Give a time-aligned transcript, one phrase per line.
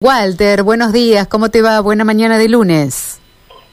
[0.00, 1.80] Walter, buenos días, ¿cómo te va?
[1.80, 3.20] Buena mañana de lunes.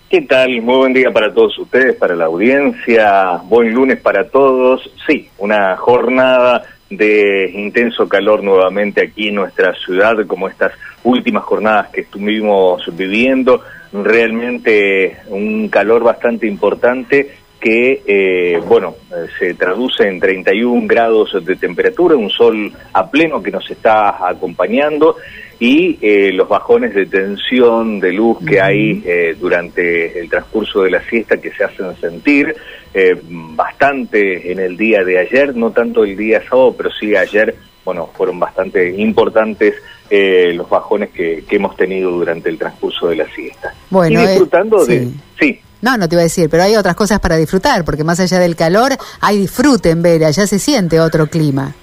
[0.10, 0.60] ¿Qué tal?
[0.64, 4.90] Muy buen día para todos ustedes, para la audiencia, buen lunes para todos.
[5.06, 10.72] Sí, una jornada de intenso calor nuevamente aquí en nuestra ciudad, como estas
[11.04, 13.62] últimas jornadas que estuvimos viviendo,
[13.94, 17.36] realmente un calor bastante importante
[17.66, 18.94] que, eh, bueno,
[19.40, 25.16] se traduce en 31 grados de temperatura, un sol a pleno que nos está acompañando
[25.60, 30.92] y eh, los bajones de tensión, de luz que hay eh, durante el transcurso de
[30.92, 32.56] la siesta que se hacen sentir
[32.94, 37.56] eh, bastante en el día de ayer, no tanto el día sábado, pero sí ayer,
[37.84, 39.74] bueno, fueron bastante importantes
[40.08, 43.74] los bajones que, hemos tenido durante el transcurso de la siesta.
[43.90, 45.10] Bueno, y disfrutando de...
[45.40, 45.60] Sí.
[45.86, 48.40] No, no te iba a decir, pero hay otras cosas para disfrutar, porque más allá
[48.40, 51.76] del calor, hay disfrute en Vera, ya se siente otro clima.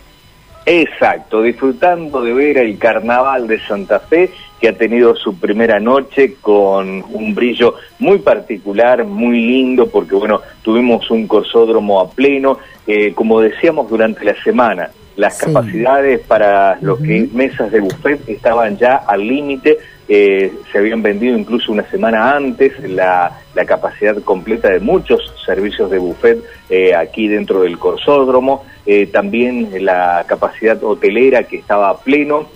[0.66, 6.34] Exacto, disfrutando de ver el carnaval de Santa Fe, que ha tenido su primera noche
[6.40, 13.12] con un brillo muy particular, muy lindo, porque bueno, tuvimos un corsódromo a pleno, eh,
[13.14, 18.96] como decíamos durante la semana, las capacidades para los que mesas de buffet estaban ya
[18.96, 19.78] al límite,
[20.14, 25.96] eh, se habían vendido incluso una semana antes la, capacidad completa de muchos servicios de
[25.96, 26.38] buffet
[26.68, 32.50] eh, aquí dentro del Corsódromo, eh, también la capacidad hotelera que estaba a pleno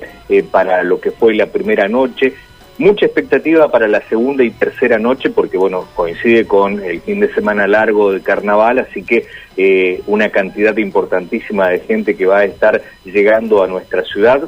[0.50, 2.34] para lo que fue la primera noche,
[2.76, 7.32] mucha expectativa para la segunda y tercera noche porque bueno coincide con el fin de
[7.32, 9.26] semana largo de carnaval así que
[10.06, 14.46] una cantidad importantísima de gente que va a estar llegando a nuestra ciudad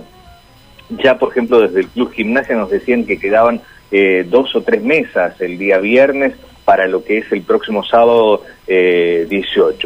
[0.91, 4.83] ya, por ejemplo, desde el Club Gimnasia nos decían que quedaban eh, dos o tres
[4.83, 9.29] mesas el día viernes para lo que es el próximo sábado 18.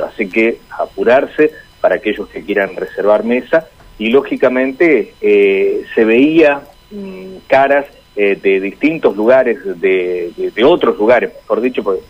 [0.02, 6.62] Eh, Así que apurarse para aquellos que quieran reservar mesa y lógicamente eh, se veía
[6.90, 12.02] mm, caras de distintos lugares, de, de, otros lugares, mejor dicho, porque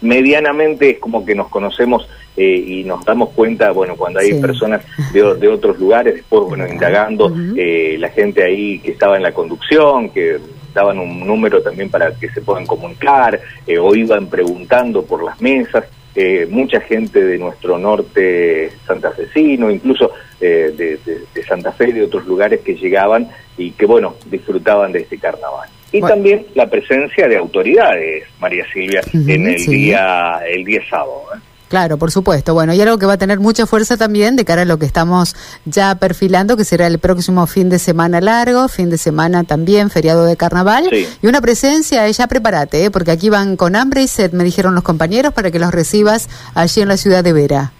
[0.00, 4.84] medianamente es como que nos conocemos eh, y nos damos cuenta, bueno, cuando hay personas
[5.12, 9.32] de, de, otros lugares, después, bueno, indagando, eh, la gente ahí que estaba en la
[9.32, 10.38] conducción, que
[10.74, 15.40] daban un número también para que se puedan comunicar, eh, o iban preguntando por las
[15.40, 15.84] mesas,
[16.48, 21.00] mucha gente de nuestro norte santafesino, incluso de, de,
[21.34, 25.68] de Santa Fe, de otros lugares que llegaban y que, bueno, disfrutaban de este carnaval
[25.94, 31.22] y también la presencia de autoridades, María Silvia, en el día el día sábado.
[31.36, 31.38] ¿eh?
[31.68, 32.52] Claro, por supuesto.
[32.52, 34.86] Bueno, y algo que va a tener mucha fuerza también de cara a lo que
[34.86, 39.88] estamos ya perfilando, que será el próximo fin de semana largo, fin de semana también,
[39.88, 42.90] feriado de carnaval, y una presencia, ya prepárate, ¿eh?
[42.90, 46.28] porque aquí van con hambre y sed, me dijeron los compañeros, para que los recibas
[46.54, 47.72] allí en la ciudad de Vera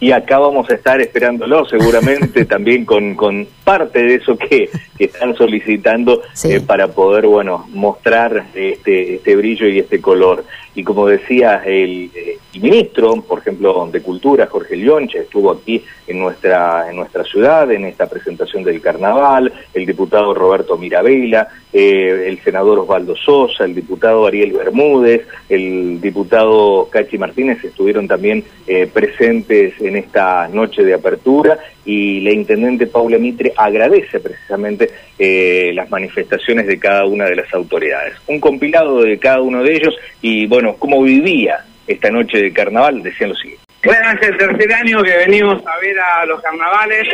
[0.00, 5.34] y acá vamos a estar esperándolo seguramente también con, con parte de eso que, están
[5.34, 10.44] solicitando eh, para poder bueno mostrar este, este brillo y este color.
[10.74, 16.18] Y como decía el, eh, ministro, por ejemplo, de Cultura, Jorge Lionche, estuvo aquí en
[16.18, 22.40] nuestra, en nuestra ciudad, en esta presentación del carnaval, el diputado Roberto Mirabella, eh, el
[22.42, 28.44] senador Osvaldo Sosa, el diputado Ariel Bermúdez, el diputado Cachi Martínez estuvieron también
[28.92, 35.90] presentes en esta noche de apertura y la intendente Paula Mitre agradece precisamente eh, las
[35.90, 38.14] manifestaciones de cada una de las autoridades.
[38.26, 43.02] Un compilado de cada uno de ellos y bueno, cómo vivía esta noche de carnaval,
[43.02, 43.64] decían lo siguiente.
[43.82, 47.08] Bueno, es el tercer año que venimos a ver a los carnavales.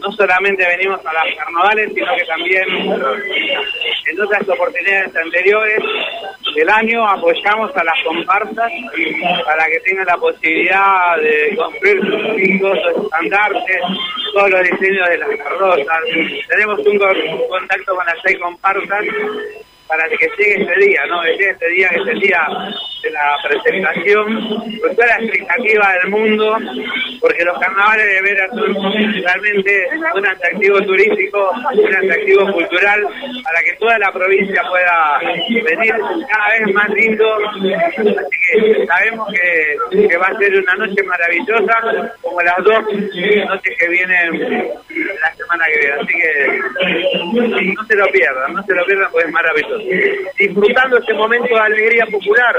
[0.00, 5.78] No solamente venimos a los carnavales, sino que también en otras oportunidades anteriores
[6.54, 8.72] del año apoyamos a las comparsas
[9.44, 13.80] para que tengan la posibilidad de construir sus picos, sus estandartes,
[14.32, 15.86] todos los diseños de las carrozas.
[16.48, 16.98] Tenemos un,
[17.48, 19.04] contacto con las seis comparsas
[19.92, 21.20] para que llegue ese día, ¿no?
[21.20, 22.48] Que llegue ese día que es el día
[23.02, 24.44] de la presentación,
[24.80, 26.58] con toda la expectativa del mundo,
[27.20, 33.06] porque los carnavales de Vera son realmente un atractivo turístico, un atractivo cultural,
[33.44, 35.18] para que toda la provincia pueda
[35.62, 35.94] venir
[36.30, 37.36] cada vez más lindo.
[37.50, 43.76] Así que sabemos que, que va a ser una noche maravillosa, como las dos noches
[43.78, 44.72] que vienen
[45.20, 45.64] la semana.
[46.00, 49.78] Así que no se lo pierdan, no se lo pierdan porque es maravilloso.
[50.38, 52.56] disfrutando este momento de alegría popular.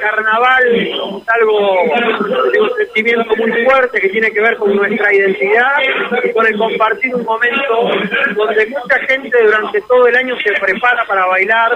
[0.00, 5.72] Carnaval es algo un sentimiento muy fuerte que tiene que ver con nuestra identidad
[6.22, 7.90] y con el compartir un momento
[8.34, 11.72] donde mucha gente durante todo el año se prepara para bailar,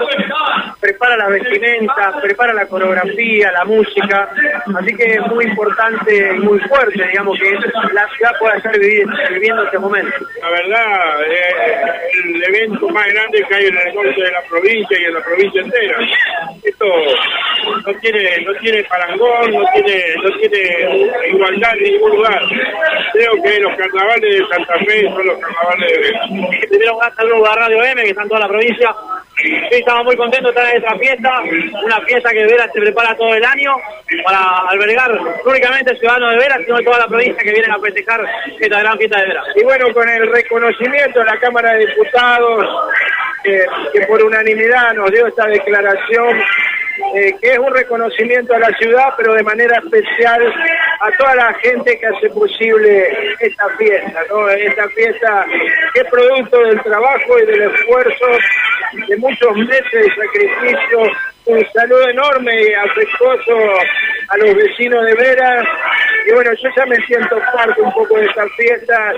[0.79, 4.29] prepara las vestimentas, prepara la coreografía, la música,
[4.79, 7.51] así que es muy importante y muy fuerte, digamos, que
[7.93, 10.16] la ciudad pueda estar viviendo este momento.
[10.41, 14.99] La verdad, es el evento más grande que hay en el norte de la provincia
[14.99, 15.97] y en la provincia entera.
[16.63, 16.85] Esto
[17.85, 22.41] no tiene no tiene parangón, no tiene no tiene igualdad en ningún lugar.
[23.13, 26.21] Creo que los carnavales de Santa Fe son los carnavales de Vera.
[26.69, 28.95] Tenemos un saludo a Radio M, que está en toda la provincia.
[29.41, 31.41] Sí, estamos muy contentos de estar en esta fiesta,
[31.83, 33.75] una fiesta que Vera se prepara todo el año
[34.23, 38.25] para albergar no únicamente ciudadanos de Vera, sino toda la provincia que vienen a festejar
[38.59, 39.43] esta gran fiesta de Vera.
[39.55, 42.65] Y bueno, con el reconocimiento de la Cámara de Diputados,
[43.43, 46.41] que por unanimidad nos dio esta declaración
[47.15, 50.41] eh, que es un reconocimiento a la ciudad, pero de manera especial
[50.99, 54.49] a toda la gente que hace posible esta fiesta, ¿no?
[54.49, 55.45] Esta fiesta
[55.93, 58.25] que es producto del trabajo y del esfuerzo
[59.07, 61.11] de muchos meses de sacrificio.
[61.45, 63.57] Un saludo enorme y afectuoso
[64.29, 65.63] a los vecinos de Vera.
[66.27, 69.13] Y bueno, yo ya me siento parte un poco de esta fiesta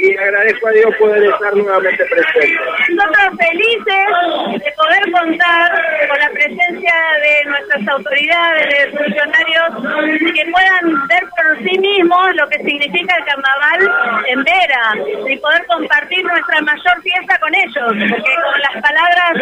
[0.00, 2.58] y agradezco a Dios poder estar nuevamente presente.
[2.90, 5.72] Nosotros felices de poder contar
[6.08, 12.48] con la presencia de nuestras autoridades, de funcionarios que puedan ver por sí mismos lo
[12.48, 14.94] que significa el carnaval en Vera
[15.28, 19.32] y poder compartir nuestra mayor fiesta con ellos, porque con las palabras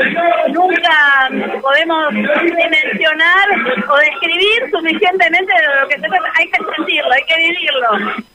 [0.49, 3.49] nunca podemos dimensionar
[3.89, 6.33] o describir suficientemente lo que se trata.
[6.37, 8.29] Hay que sentirlo, hay que vivirlo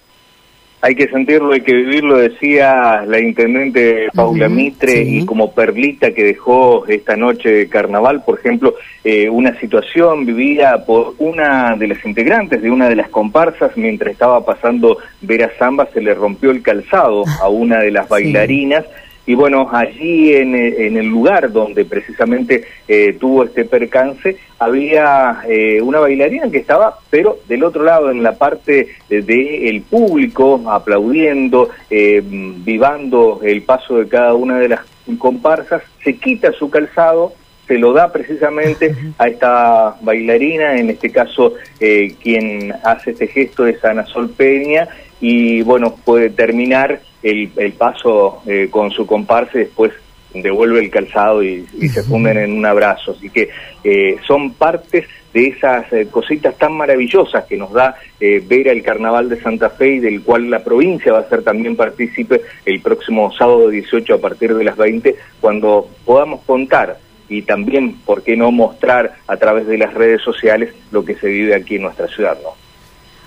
[0.83, 6.25] hay que sentirlo, hay que vivirlo, decía la intendente Paula Mitre, y como perlita que
[6.25, 8.75] dejó esta noche de carnaval, por ejemplo,
[9.05, 14.11] eh, una situación vivida por una de las integrantes de una de las comparsas, mientras
[14.11, 18.83] estaba pasando Vera Zamba, se le rompió el calzado a una de las bailarinas.
[19.25, 25.81] Y bueno, allí en, en el lugar donde precisamente eh, tuvo este percance, había eh,
[25.81, 32.21] una bailarina que estaba, pero del otro lado, en la parte del público, aplaudiendo, eh,
[32.23, 34.81] vivando el paso de cada una de las
[35.17, 37.33] comparsas, se quita su calzado,
[37.65, 43.83] se lo da precisamente a esta bailarina, en este caso quien hace este gesto es
[43.85, 44.89] Ana Sol Peña,
[45.21, 49.91] y bueno, puede terminar el, paso eh, con su comparse, después
[50.33, 53.11] devuelve el calzado y, se funden en un abrazo.
[53.11, 53.49] Así que
[53.83, 59.29] eh, son partes de esas eh, cositas tan maravillosas que nos da ver el Carnaval
[59.29, 63.31] de Santa Fe y del cual la provincia va a ser también partícipe el próximo
[63.33, 66.97] sábado 18 a partir de las 20, cuando podamos contar
[67.29, 71.27] y también, ¿por qué no mostrar a través de las redes sociales lo que se
[71.27, 72.37] vive aquí en nuestra ciudad?
[72.43, 72.62] ¿no?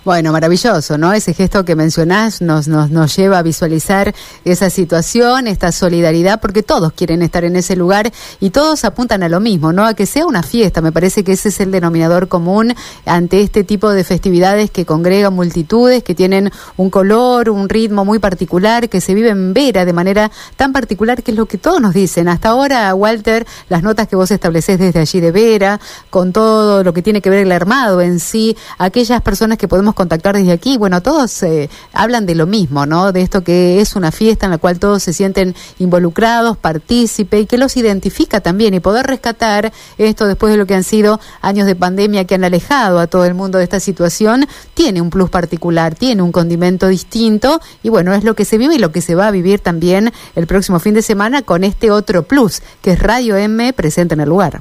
[0.06, 1.12] Bueno, maravilloso, ¿no?
[1.12, 4.14] Ese gesto que mencionás nos, nos, nos lleva a visualizar
[4.44, 9.28] esa situación, esta solidaridad, porque todos quieren estar en ese lugar y todos apuntan a
[9.28, 9.84] lo mismo, ¿no?
[9.84, 10.80] A que sea una fiesta.
[10.80, 12.72] Me parece que ese es el denominador común
[13.04, 18.20] ante este tipo de festividades que congregan multitudes, que tienen un color, un ritmo muy
[18.20, 21.80] particular, que se vive en Vera de manera tan particular, que es lo que todos
[21.80, 22.28] nos dicen.
[22.28, 25.80] Hasta ahora, Walter, las notas que vos estableces desde allí de Vera,
[26.10, 29.95] con todo lo que tiene que ver el armado en sí, aquellas personas que podemos
[29.96, 30.76] contactar desde aquí.
[30.76, 33.10] Bueno, todos eh, hablan de lo mismo, ¿no?
[33.10, 37.46] De esto que es una fiesta en la cual todos se sienten involucrados, partícipe y
[37.46, 41.66] que los identifica también y poder rescatar esto después de lo que han sido años
[41.66, 45.30] de pandemia que han alejado a todo el mundo de esta situación, tiene un plus
[45.30, 49.00] particular, tiene un condimento distinto y bueno, es lo que se vive y lo que
[49.00, 52.92] se va a vivir también el próximo fin de semana con este otro plus que
[52.92, 54.60] es Radio M presente en el lugar.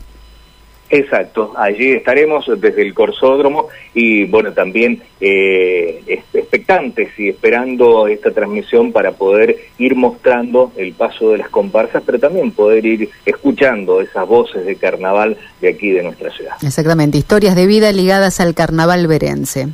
[0.95, 6.01] Exacto, allí estaremos desde el Corsódromo y bueno, también eh,
[6.33, 12.17] expectantes y esperando esta transmisión para poder ir mostrando el paso de las comparsas, pero
[12.17, 16.55] también poder ir escuchando esas voces de carnaval de aquí de nuestra ciudad.
[16.61, 19.67] Exactamente, historias de vida ligadas al carnaval verense.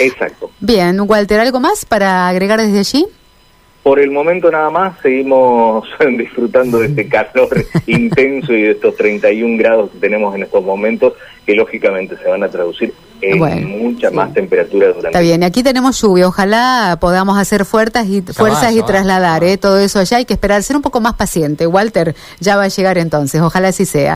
[0.00, 0.50] Exacto.
[0.58, 3.06] Bien, Walter, ¿algo más para agregar desde allí?
[3.86, 5.86] Por el momento nada más, seguimos
[6.18, 11.12] disfrutando de este calor intenso y de estos 31 grados que tenemos en estos momentos,
[11.46, 16.00] que lógicamente se van a traducir en mucha más temperatura durante Está bien, aquí tenemos
[16.00, 20.34] lluvia, ojalá podamos hacer fuerzas y, fuerzas y trasladar eh, todo eso allá, hay que
[20.34, 21.66] esperar, ser un poco más paciente.
[21.68, 24.14] Walter ya va a llegar entonces, ojalá así sea.